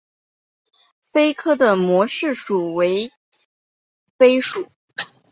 [1.13, 3.11] 鲱科的模式属为
[4.17, 4.71] 鲱属。